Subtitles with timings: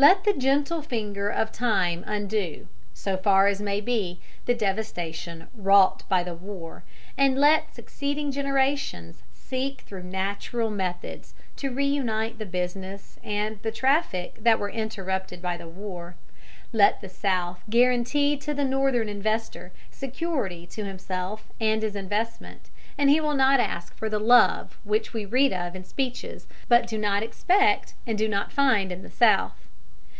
[0.00, 6.04] "Let the gentle finger of time undo, so far as may be, the devastation wrought
[6.08, 6.84] by the war,
[7.16, 14.36] and let succeeding generations seek through natural methods to reunite the business and the traffic
[14.42, 16.14] that were interrupted by the war.
[16.72, 23.10] Let the South guarantee to the Northern investor security to himself and his investment, and
[23.10, 26.98] he will not ask for the love which we read of in speeches but do
[26.98, 29.64] not expect and do not find in the South.